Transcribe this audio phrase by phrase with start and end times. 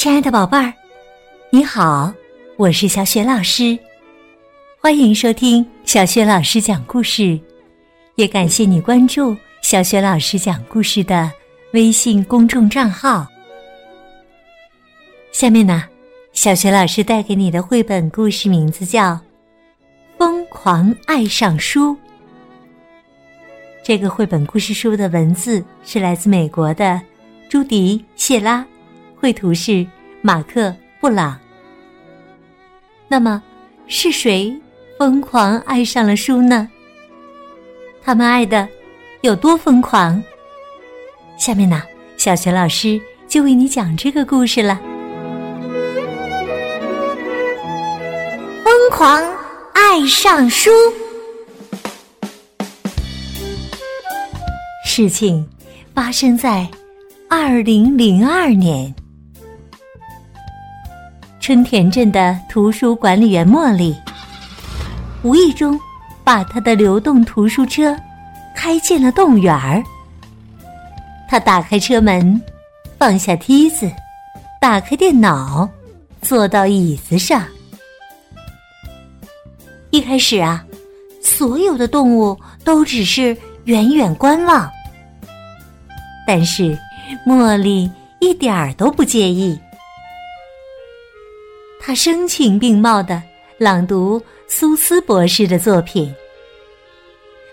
[0.00, 0.72] 亲爱的宝贝儿，
[1.50, 2.10] 你好，
[2.56, 3.78] 我是小雪老师，
[4.80, 7.38] 欢迎收听小雪老师讲故事，
[8.14, 11.30] 也感谢你关注小雪老师讲故事的
[11.74, 13.26] 微信公众账号。
[15.32, 15.84] 下面呢，
[16.32, 19.12] 小雪老师带给你的绘本故事名字叫
[20.16, 21.92] 《疯狂爱上书》。
[23.84, 26.98] 这个绘本故事书的文字是来自美国的
[27.50, 28.64] 朱迪·谢拉，
[29.20, 29.86] 绘图是
[30.22, 31.38] 马克·布朗。
[33.06, 33.42] 那么，
[33.86, 34.58] 是谁
[34.98, 36.66] 疯狂爱上了书呢？
[38.02, 38.66] 他们爱的
[39.20, 40.22] 有多疯狂？
[41.38, 41.82] 下面呢，
[42.16, 42.98] 小学老师
[43.28, 44.80] 就为你讲这个故事了。
[48.64, 49.22] 疯狂
[49.74, 50.70] 爱上书。
[54.86, 55.46] 事情
[55.94, 56.66] 发生在
[57.28, 58.94] 二零零二年，
[61.50, 63.92] 春田镇的图书管理员茉莉
[65.24, 65.76] 无意中
[66.22, 67.92] 把他的流动图书车
[68.54, 69.82] 开进了动物园儿。
[71.28, 72.40] 他打开车门，
[73.00, 73.90] 放下梯子，
[74.60, 75.68] 打开电脑，
[76.22, 77.42] 坐到椅子上。
[79.90, 80.64] 一开始啊，
[81.20, 84.70] 所有的动物都只是远远观望。
[86.24, 86.78] 但是，
[87.26, 87.90] 茉莉
[88.20, 89.58] 一点儿都不介意。
[91.82, 93.20] 他声情并茂的
[93.58, 96.14] 朗读苏斯博士的作品，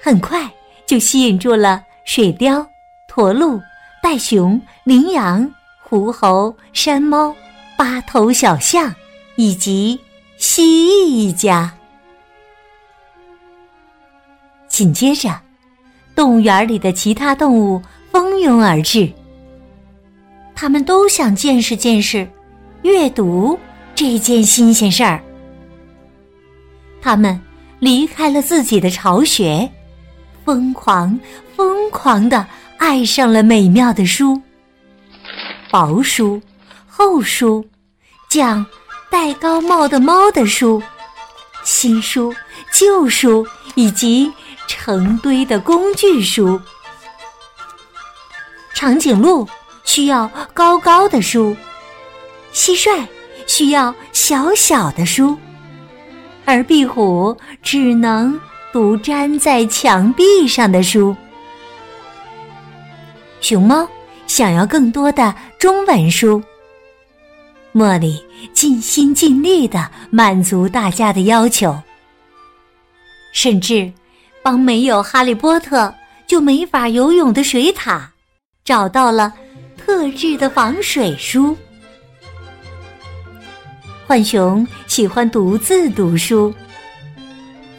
[0.00, 0.48] 很快
[0.86, 2.64] 就吸引住了水貂、
[3.08, 3.60] 驼鹿、
[4.00, 7.34] 袋熊、羚羊、狐猴、山猫、
[7.76, 8.94] 八头小象
[9.34, 9.98] 以及
[10.38, 11.74] 蜥蜴一家。
[14.68, 15.28] 紧接着，
[16.14, 17.82] 动物园里的其他动物。
[18.12, 19.10] 蜂拥而至，
[20.54, 22.28] 他们都想见识见识
[22.82, 23.58] 阅读
[24.04, 25.22] 这件新鲜事儿。
[27.00, 27.40] 他们
[27.78, 29.70] 离开了自己的巢穴，
[30.44, 31.16] 疯狂
[31.54, 32.44] 疯狂的
[32.78, 34.42] 爱上了美妙的书，
[35.70, 36.42] 薄书、
[36.84, 37.64] 厚书，
[38.28, 38.66] 讲
[39.08, 40.82] 戴高帽的猫的书，
[41.62, 42.34] 新书、
[42.72, 44.32] 旧书以及
[44.66, 46.60] 成堆的工具书。
[48.74, 49.46] 长颈鹿
[49.84, 51.56] 需要高高的书，
[52.52, 53.06] 蟋蟀
[53.54, 55.36] 需要小小的书，
[56.46, 58.40] 而壁虎只能
[58.72, 61.14] 读粘在墙壁上的书。
[63.42, 63.86] 熊猫
[64.26, 66.42] 想要更多的中文书。
[67.74, 68.24] 茉莉
[68.54, 71.78] 尽心尽力的满足大家的要求，
[73.34, 73.92] 甚至
[74.42, 75.94] 帮没有哈利波特
[76.26, 78.00] 就没法游泳的水獭。
[78.64, 79.30] 找到了
[79.76, 81.54] 特制的防水书。
[84.12, 86.52] 浣熊喜欢独自读书，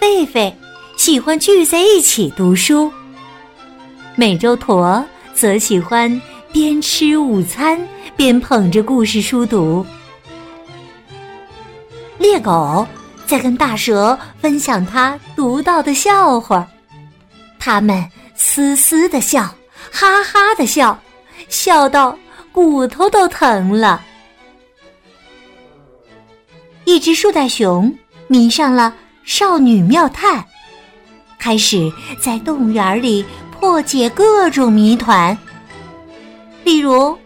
[0.00, 0.54] 狒狒
[0.96, 2.88] 喜欢聚在一起读书，
[4.14, 5.04] 美洲驼
[5.34, 7.76] 则喜欢边吃午餐
[8.14, 9.84] 边捧着故事书读。
[12.16, 12.86] 猎狗
[13.26, 16.64] 在跟大蛇分享他读到的笑话，
[17.58, 19.52] 他们嘶嘶的笑。
[19.90, 20.96] 哈哈的笑，
[21.48, 22.16] 笑到
[22.52, 24.00] 骨头都疼了。
[26.84, 27.96] 一只树袋熊
[28.26, 30.44] 迷上了少女妙探，
[31.38, 35.36] 开始在动物园里破解各种谜团。
[36.64, 37.16] 例如，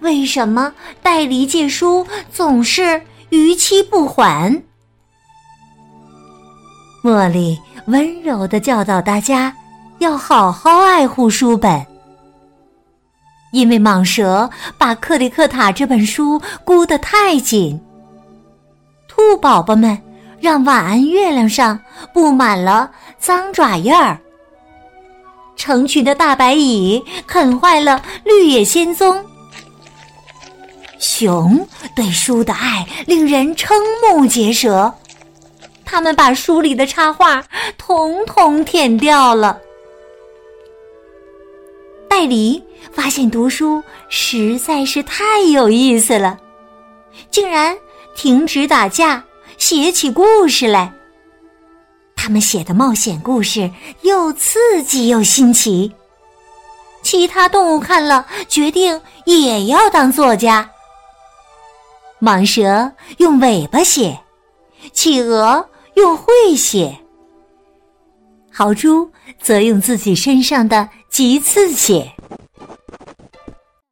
[0.00, 4.62] 为什么戴离借书总是逾期不还？
[7.02, 9.54] 茉莉温柔的教导大家，
[9.98, 11.84] 要好好爱护书本。
[13.52, 17.80] 因为蟒蛇把克里克塔这本书箍得太紧，
[19.24, 19.98] 兔宝宝们
[20.38, 21.80] 让晚安月亮上
[22.12, 24.18] 布满了脏爪印儿，
[25.56, 29.24] 成群的大白蚁啃坏了绿野仙踪，
[30.98, 31.66] 熊
[31.96, 34.92] 对书的爱令人瞠目结舌，
[35.86, 37.42] 他们把书里的插画
[37.78, 39.58] 统统舔掉了。
[42.10, 42.62] 戴梨
[42.92, 46.38] 发现读书实在是太有意思了，
[47.30, 47.74] 竟然
[48.14, 49.24] 停止打架，
[49.58, 50.92] 写起故事来。
[52.16, 53.70] 他们写的冒险故事
[54.02, 55.92] 又刺激又新奇，
[57.02, 60.70] 其他动物看了决定也要当作家。
[62.20, 64.18] 蟒蛇用尾巴写，
[64.92, 66.98] 企鹅用喙写。
[68.50, 69.10] 豪猪
[69.42, 72.10] 则用自己身上的棘刺写，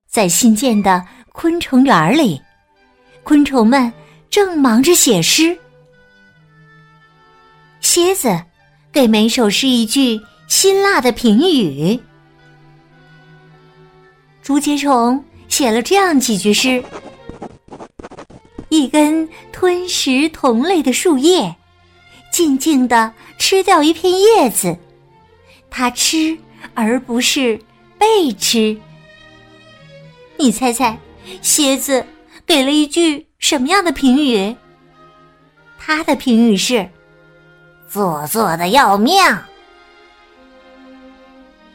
[0.09, 2.41] 在新建的昆虫园里，
[3.25, 3.93] 昆虫们
[4.33, 5.55] 正忙着写诗。
[7.83, 8.43] 蝎子
[8.91, 10.19] 给每首诗一句
[10.49, 12.01] 辛辣的评语。
[14.43, 16.83] 竹节虫写了这样几句诗：
[18.71, 21.55] 一根吞食同类的树叶，
[22.33, 24.75] 静静的吃掉一片叶子，
[25.69, 26.35] 它吃
[26.73, 27.61] 而不是
[27.99, 28.75] 被吃。
[30.39, 30.99] 你猜猜，
[31.43, 32.07] 蝎子
[32.47, 34.57] 给了一句什么样的评语？
[35.77, 36.89] 他的评语是：
[37.89, 39.21] 做作的要命。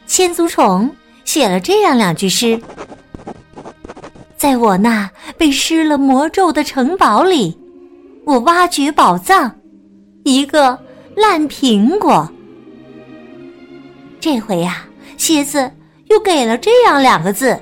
[0.06, 0.90] 千足虫
[1.26, 2.60] 写了这样两句诗：
[4.34, 7.56] 在我那被施了魔咒的城堡里，
[8.24, 9.54] 我挖掘宝藏，
[10.24, 10.76] 一个
[11.14, 12.26] 烂苹果。
[14.18, 14.86] 这回呀，
[15.18, 15.70] 蝎子
[16.06, 17.56] 又给了这样两个字。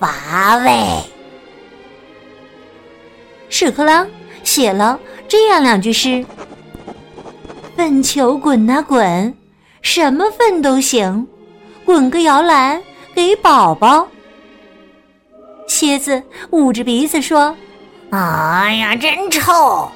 [0.00, 1.15] 乏味。
[3.58, 4.06] 屎壳郎
[4.44, 6.22] 写了这样两句诗
[7.74, 9.34] ：“粪球滚啊滚，
[9.80, 11.26] 什么粪都行，
[11.82, 12.78] 滚个摇篮
[13.14, 14.06] 给宝宝。”
[15.66, 17.56] 蝎子捂着鼻子说
[18.12, 19.90] ：“哎呀，真臭！”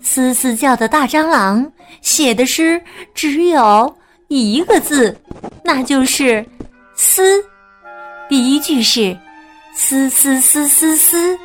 [0.00, 1.70] 嘶嘶叫的大蟑螂
[2.00, 2.80] 写的诗
[3.14, 3.94] 只有
[4.28, 5.14] 一个字，
[5.62, 6.42] 那就是。
[6.94, 7.44] 嘶，
[8.26, 9.14] 第一句是
[9.78, 11.38] 嘶嘶嘶嘶嘶，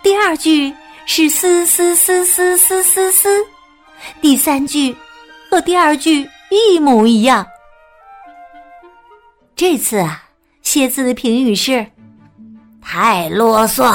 [0.00, 0.72] 第二句
[1.06, 3.28] 是嘶嘶嘶嘶嘶嘶嘶，
[4.22, 4.96] 第三句
[5.50, 7.44] 和第二句一模一样。
[9.56, 10.22] 这次啊，
[10.62, 11.84] 蝎子的评语是
[12.80, 13.92] 太啰嗦。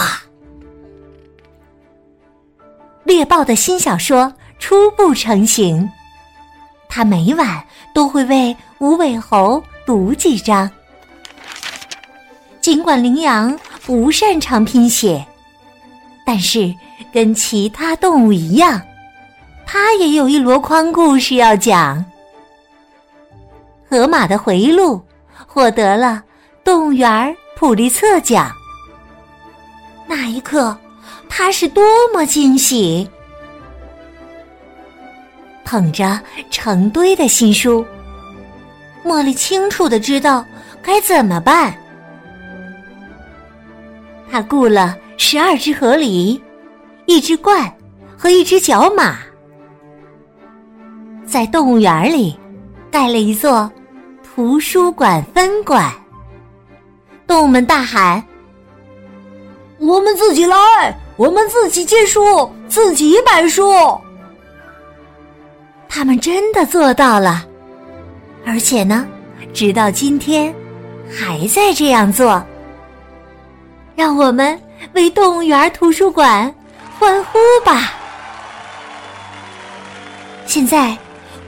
[3.06, 5.90] 猎豹的新小说初步成型，
[6.90, 7.66] 他每晚
[7.96, 10.70] 都会为无尾猴读几章。
[12.62, 15.26] 尽管羚羊不擅长拼写，
[16.26, 16.74] 但是
[17.12, 18.82] 跟其他动物一样，
[19.66, 22.04] 它也有一箩筐故事要讲。
[23.90, 25.02] 河马的回路
[25.48, 26.24] 获得了
[26.64, 28.52] 动物园普利策奖，
[30.08, 30.78] 那一刻，
[31.28, 31.84] 他是多
[32.14, 33.10] 么惊喜！
[35.66, 36.20] 捧着
[36.52, 37.84] 成堆的新书，
[39.04, 40.46] 茉莉清楚的知道
[40.82, 41.76] 该怎么办。
[44.32, 46.40] 他雇了十二只河狸，
[47.06, 47.70] 一只鹳
[48.18, 49.18] 和一只角马，
[51.26, 52.38] 在动物园里
[52.92, 53.70] 盖了一座
[54.24, 55.92] 图书馆分馆。
[57.26, 58.24] 动物们大喊
[59.80, 60.58] ：“我们自己来，
[61.16, 63.72] 我们自己借书，自己买书。”
[65.90, 67.46] 他们真的做到了，
[68.46, 69.08] 而且呢，
[69.54, 70.54] 直到今天
[71.10, 72.44] 还在这样做。
[74.00, 74.58] 让我们
[74.94, 76.56] 为动物园图书馆
[76.98, 77.92] 欢呼吧！
[80.46, 80.98] 现在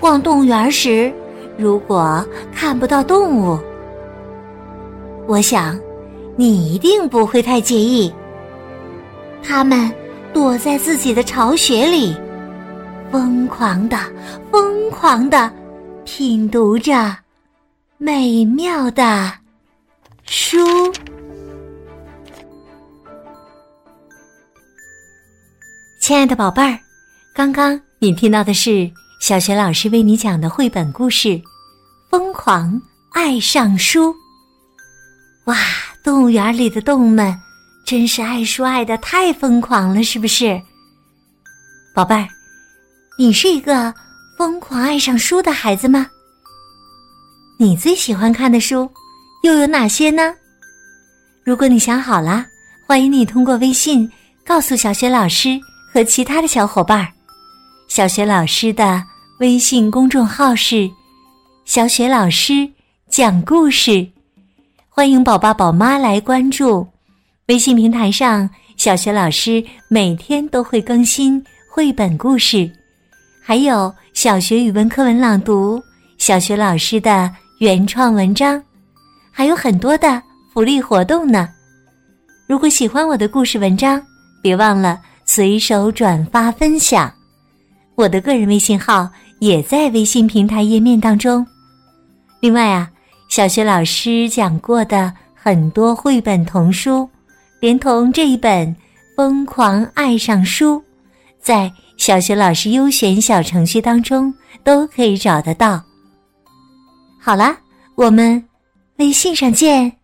[0.02, 1.14] 逛动物园时，
[1.58, 3.58] 如果看不到动物，
[5.28, 5.80] 我想
[6.36, 8.14] 你一定不会太介意。
[9.42, 9.90] 它们
[10.34, 12.14] 躲在自己的巢穴里，
[13.14, 13.98] 疯狂的、
[14.52, 15.50] 疯狂的
[16.04, 17.16] 品读着
[17.98, 19.32] 美妙的
[20.26, 20.60] 书。
[26.02, 26.80] 亲爱的宝贝儿，
[27.32, 28.90] 刚刚你听到的是
[29.20, 31.28] 小学老师为你讲的绘本故事
[32.10, 32.82] 《疯狂
[33.12, 34.10] 爱上书》。
[35.46, 35.56] 哇，
[36.04, 37.40] 动物园里的动物们
[37.86, 40.60] 真是爱书爱的太疯狂了，是不是？
[41.94, 42.28] 宝贝儿，
[43.16, 43.94] 你是一个
[44.40, 46.08] 疯狂爱上书的孩子吗？
[47.60, 48.92] 你最喜欢看的书
[49.44, 50.34] 又有哪些呢？
[51.44, 52.44] 如果你想好了，
[52.88, 54.12] 欢迎你通过微信
[54.44, 55.60] 告诉小学老师。
[55.94, 57.12] 和其他的小伙伴儿，
[57.90, 59.04] 小雪老师的
[59.42, 60.90] 微信公众号是
[61.66, 62.70] “小雪老师
[63.10, 64.08] 讲故事”，
[64.88, 66.88] 欢迎宝宝宝妈来关注。
[67.48, 72.72] 微信平台上，小雪老师每天都会更新绘本故事，
[73.44, 75.84] 还有小学语文课文朗读、
[76.18, 77.30] 小学老师的
[77.60, 78.64] 原创文章，
[79.30, 81.50] 还有很多的福利活动呢。
[82.48, 84.02] 如果喜欢我的故事文章，
[84.42, 85.02] 别忘了。
[85.26, 87.12] 随手转发分享，
[87.96, 89.10] 我的个人微信号
[89.40, 91.46] 也在微信平台页面当中。
[92.40, 92.90] 另外啊，
[93.30, 97.10] 小学老师讲过的很多绘本童书，
[97.60, 98.68] 连同这一本
[99.16, 100.78] 《疯狂爱上书》，
[101.40, 105.82] 在小学老师优选小程序当中都可以找得到。
[107.20, 107.56] 好了，
[107.96, 108.44] 我们
[108.98, 110.01] 微信上见。